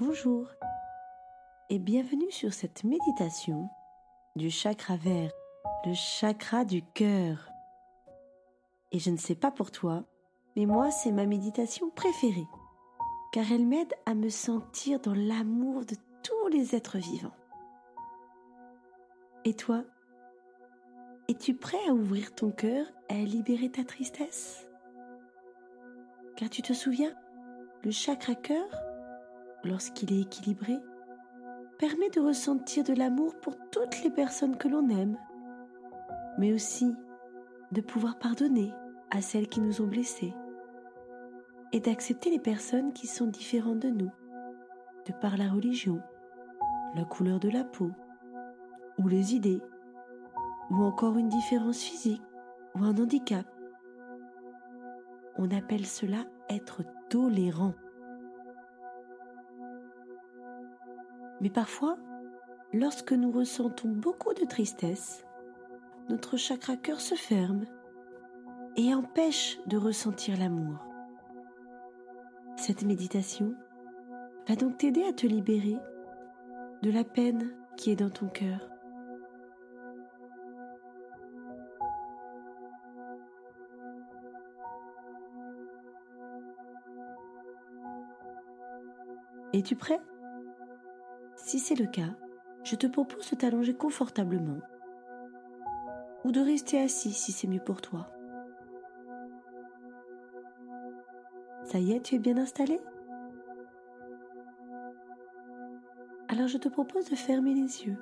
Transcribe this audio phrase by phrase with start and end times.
[0.00, 0.48] Bonjour
[1.68, 3.68] et bienvenue sur cette méditation
[4.34, 5.30] du chakra vert,
[5.84, 7.50] le chakra du cœur.
[8.92, 10.04] Et je ne sais pas pour toi,
[10.56, 12.46] mais moi c'est ma méditation préférée,
[13.30, 17.36] car elle m'aide à me sentir dans l'amour de tous les êtres vivants.
[19.44, 19.84] Et toi,
[21.28, 24.66] es-tu prêt à ouvrir ton cœur et à libérer ta tristesse?
[26.38, 27.12] Car tu te souviens,
[27.84, 28.66] le chakra cœur
[29.64, 30.78] lorsqu'il est équilibré,
[31.78, 35.16] permet de ressentir de l'amour pour toutes les personnes que l'on aime,
[36.38, 36.94] mais aussi
[37.72, 38.72] de pouvoir pardonner
[39.10, 40.34] à celles qui nous ont blessés
[41.72, 44.10] et d'accepter les personnes qui sont différentes de nous,
[45.06, 46.00] de par la religion,
[46.94, 47.90] la couleur de la peau,
[48.98, 49.62] ou les idées,
[50.70, 52.22] ou encore une différence physique,
[52.74, 53.46] ou un handicap.
[55.36, 57.74] On appelle cela être tolérant.
[61.40, 61.96] Mais parfois,
[62.72, 65.24] lorsque nous ressentons beaucoup de tristesse,
[66.08, 67.64] notre chakra cœur se ferme
[68.76, 70.78] et empêche de ressentir l'amour.
[72.56, 73.54] Cette méditation
[74.48, 75.78] va donc t'aider à te libérer
[76.82, 78.68] de la peine qui est dans ton cœur.
[89.52, 90.00] Es-tu prêt?
[91.50, 92.14] Si c'est le cas,
[92.62, 94.60] je te propose de t'allonger confortablement
[96.22, 98.08] ou de rester assis si c'est mieux pour toi.
[101.64, 102.80] Ça y est, tu es bien installé?
[106.28, 107.98] Alors je te propose de fermer les yeux.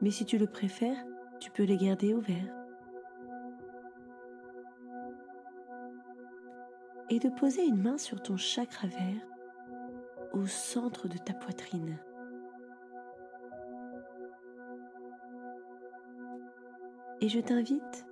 [0.00, 1.04] Mais si tu le préfères,
[1.38, 2.56] tu peux les garder ouverts.
[7.10, 9.29] Et de poser une main sur ton chakra vert
[10.32, 11.98] au centre de ta poitrine.
[17.20, 18.06] Et je t'invite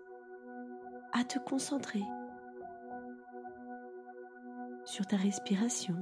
[1.12, 2.03] à te concentrer
[4.84, 5.97] sur ta respiration.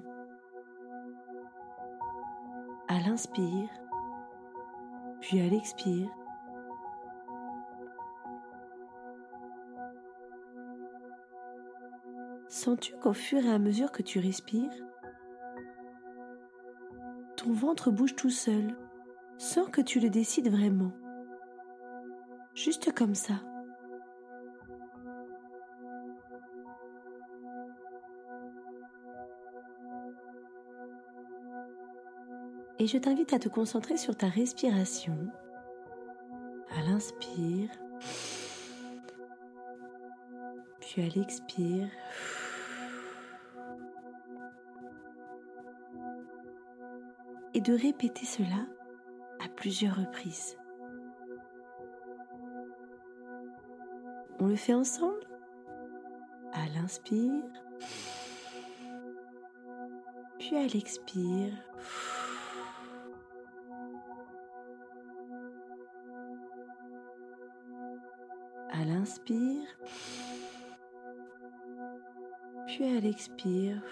[2.89, 3.69] À l'inspire,
[5.21, 6.09] puis à l'expire.
[12.49, 14.86] Sens-tu qu'au fur et à mesure que tu respires,
[17.53, 18.77] ventre bouge tout seul,
[19.39, 20.93] sans que tu le décides vraiment.
[22.55, 23.35] Juste comme ça.
[32.79, 35.17] Et je t'invite à te concentrer sur ta respiration.
[36.71, 37.71] À l'inspire,
[40.81, 41.89] puis à l'expire.
[47.57, 48.67] Et de répéter cela
[49.43, 50.59] à plusieurs reprises.
[54.39, 55.27] On le fait ensemble?
[56.53, 57.43] À l'inspire,
[60.39, 61.55] puis à l'expire.
[68.71, 69.67] À l'inspire,
[72.67, 73.83] puis à l'expire.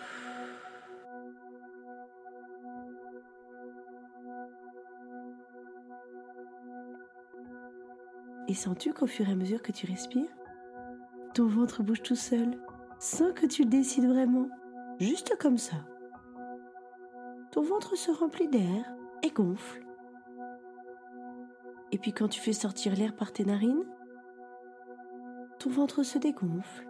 [8.54, 10.30] Et sens-tu qu'au fur et à mesure que tu respires,
[11.34, 12.56] ton ventre bouge tout seul,
[13.00, 14.48] sans que tu le décides vraiment,
[15.00, 15.74] juste comme ça.
[17.50, 18.94] Ton ventre se remplit d'air
[19.24, 19.84] et gonfle.
[21.90, 23.82] Et puis quand tu fais sortir l'air par tes narines,
[25.58, 26.86] ton ventre se dégonfle.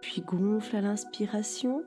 [0.00, 1.84] Puis gonfle à l'inspiration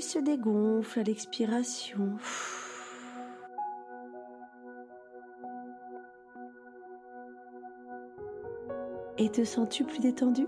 [0.00, 2.16] se dégonfle à l'expiration.
[9.18, 10.46] Et te sens-tu plus détendu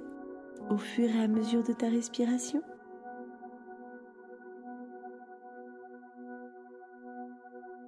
[0.68, 2.62] au fur et à mesure de ta respiration?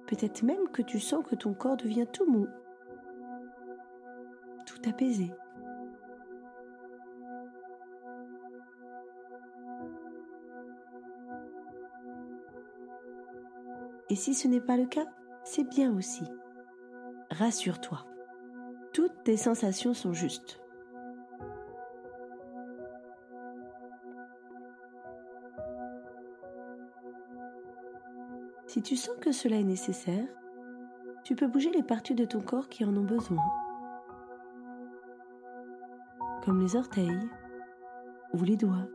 [0.07, 2.47] Peut-être même que tu sens que ton corps devient tout mou,
[4.65, 5.31] tout apaisé.
[14.11, 15.05] Et si ce n'est pas le cas,
[15.45, 16.25] c'est bien aussi.
[17.29, 18.05] Rassure-toi,
[18.91, 20.59] toutes tes sensations sont justes.
[28.67, 30.27] Si tu sens que cela est nécessaire,
[31.23, 33.41] tu peux bouger les parties de ton corps qui en ont besoin
[36.43, 37.29] comme les orteils
[38.33, 38.89] ou les doigts.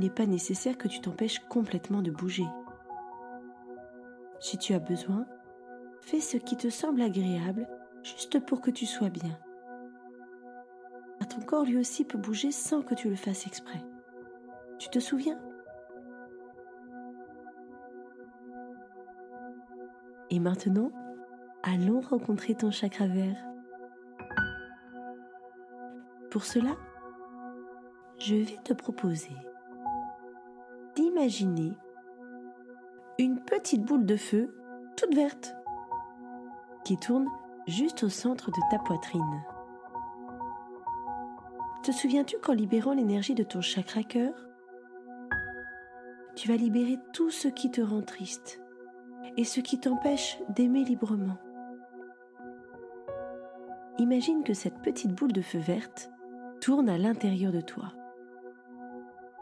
[0.00, 2.46] N'est pas nécessaire que tu t'empêches complètement de bouger.
[4.40, 5.26] Si tu as besoin,
[6.00, 7.68] fais ce qui te semble agréable
[8.02, 9.38] juste pour que tu sois bien.
[11.28, 13.84] ton corps lui aussi peut bouger sans que tu le fasses exprès.
[14.78, 15.38] Tu te souviens?
[20.30, 20.90] Et maintenant,
[21.62, 23.36] allons rencontrer ton chakra vert.
[26.30, 26.76] Pour cela,
[28.18, 29.36] je vais te proposer
[30.94, 31.72] d'imaginer
[33.18, 34.54] une petite boule de feu
[34.96, 35.54] toute verte
[36.84, 37.26] qui tourne
[37.66, 39.42] juste au centre de ta poitrine.
[41.82, 44.32] Te souviens-tu qu'en libérant l'énergie de ton chakra cœur,
[46.34, 48.60] tu vas libérer tout ce qui te rend triste
[49.36, 51.38] et ce qui t'empêche d'aimer librement?
[53.98, 56.10] Imagine que cette petite boule de feu verte
[56.60, 57.92] tourne à l'intérieur de toi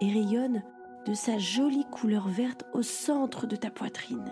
[0.00, 0.62] et rayonne
[1.06, 4.30] de sa jolie couleur verte au centre de ta poitrine.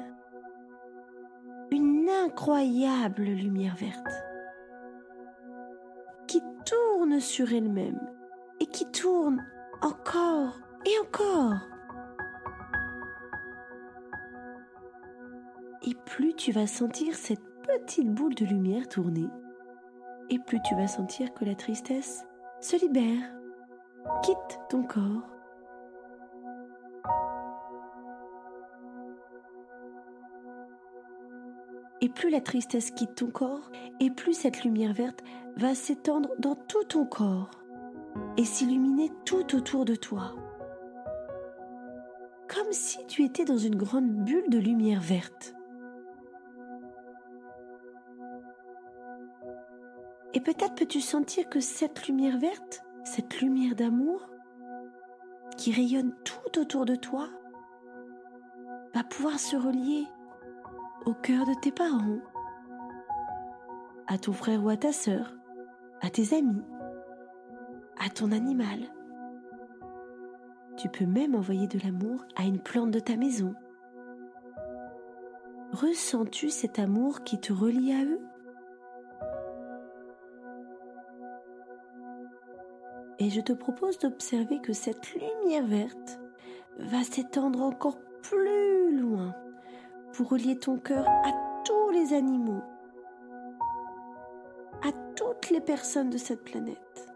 [1.71, 4.07] Une incroyable lumière verte
[6.27, 8.01] qui tourne sur elle-même
[8.61, 9.45] et qui tourne
[9.83, 11.61] encore et encore.
[15.83, 19.29] Et plus tu vas sentir cette petite boule de lumière tourner,
[20.31, 22.25] et plus tu vas sentir que la tristesse
[22.61, 23.23] se libère,
[24.23, 25.36] quitte ton corps.
[32.01, 33.71] Et plus la tristesse quitte ton corps,
[34.01, 35.23] et plus cette lumière verte
[35.57, 37.51] va s'étendre dans tout ton corps
[38.37, 40.35] et s'illuminer tout autour de toi.
[42.49, 45.55] Comme si tu étais dans une grande bulle de lumière verte.
[50.35, 54.29] Et peut-être peux-tu sentir que cette lumière verte, cette lumière d'amour,
[55.57, 57.29] qui rayonne tout autour de toi,
[58.95, 60.07] va pouvoir se relier
[61.07, 62.19] au cœur de tes parents,
[64.09, 65.33] à ton frère ou à ta sœur,
[66.01, 66.65] à tes amis,
[68.05, 68.81] à ton animal.
[70.77, 73.55] Tu peux même envoyer de l'amour à une plante de ta maison.
[75.73, 78.21] Ressens-tu cet amour qui te relie à eux?
[83.21, 86.21] Et je te propose d'observer que cette lumière verte
[86.79, 89.35] va s'étendre encore plus loin
[90.17, 92.63] pour relier ton cœur à tous les animaux,
[94.83, 97.13] à toutes les personnes de cette planète,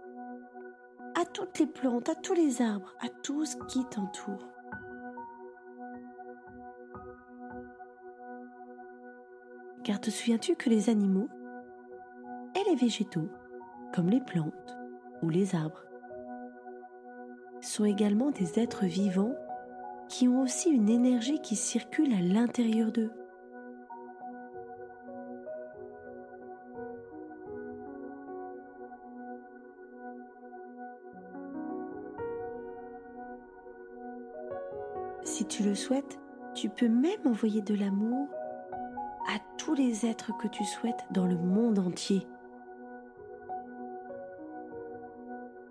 [1.19, 4.47] à toutes les plantes, à tous les arbres, à tout ce qui t'entoure.
[9.83, 11.31] Car te souviens-tu que les animaux
[12.55, 13.31] et les végétaux,
[13.95, 14.77] comme les plantes
[15.23, 15.85] ou les arbres,
[17.63, 19.35] sont également des êtres vivants
[20.11, 23.13] qui ont aussi une énergie qui circule à l'intérieur d'eux.
[35.23, 36.19] Si tu le souhaites,
[36.55, 38.27] tu peux même envoyer de l'amour
[39.29, 42.27] à tous les êtres que tu souhaites dans le monde entier.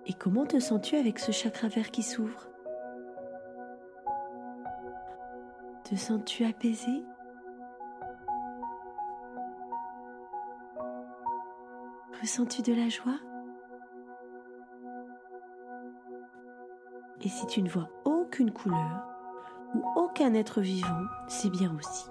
[0.07, 2.48] Et comment te sens-tu avec ce chakra vert qui s'ouvre?
[5.89, 7.03] Te sens-tu apaisé?
[12.21, 13.17] Ressens-tu de la joie?
[17.21, 19.03] Et si tu ne vois aucune couleur
[19.73, 22.07] ou aucun être vivant, c'est bien aussi.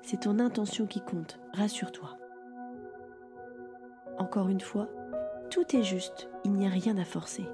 [0.00, 2.16] C'est ton intention qui compte, rassure-toi.
[4.34, 4.88] Encore une fois,
[5.48, 7.46] tout est juste, il n'y a rien à forcer.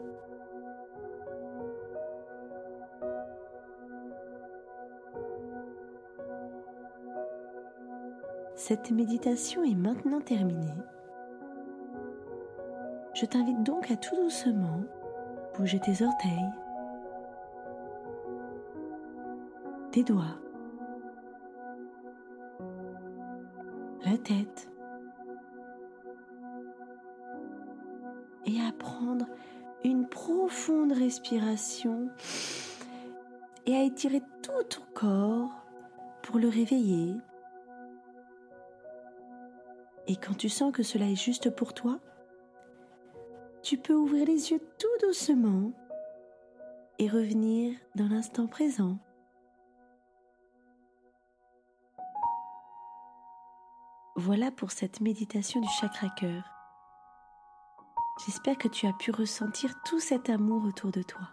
[8.54, 10.72] Cette méditation est maintenant terminée.
[13.12, 14.80] Je t'invite donc à tout doucement
[15.58, 16.50] bouger tes orteils,
[19.92, 20.40] tes doigts,
[24.06, 24.70] la tête
[28.80, 29.26] prendre
[29.84, 32.08] une profonde respiration
[33.66, 35.64] et à étirer tout ton corps
[36.22, 37.14] pour le réveiller.
[40.08, 42.00] Et quand tu sens que cela est juste pour toi,
[43.62, 45.72] tu peux ouvrir les yeux tout doucement
[46.99, 48.99] et revenir dans l'instant présent.
[54.16, 56.60] Voilà pour cette méditation du chakra cœur.
[58.27, 61.31] J'espère que tu as pu ressentir tout cet amour autour de toi.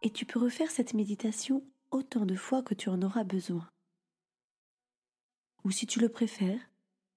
[0.00, 3.68] Et tu peux refaire cette méditation autant de fois que tu en auras besoin.
[5.64, 6.60] Ou si tu le préfères,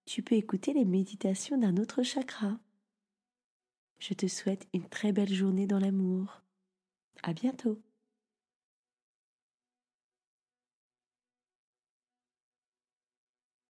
[0.05, 2.59] tu peux écouter les méditations d'un autre chakra.
[3.99, 6.41] Je te souhaite une très belle journée dans l'amour.
[7.23, 7.81] À bientôt.